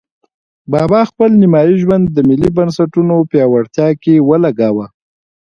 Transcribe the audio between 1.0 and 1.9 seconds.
خپل نیمایي